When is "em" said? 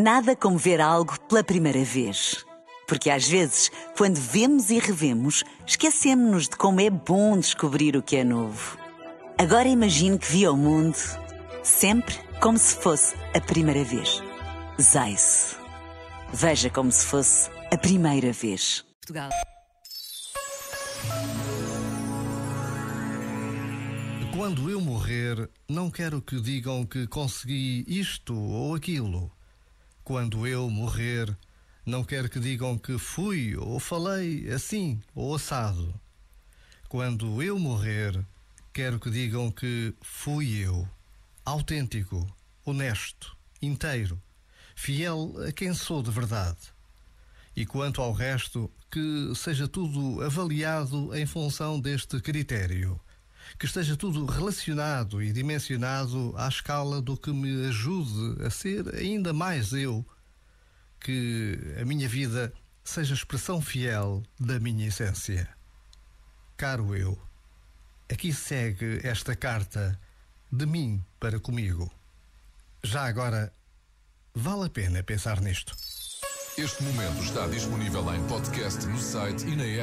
51.14-51.26, 78.12-78.26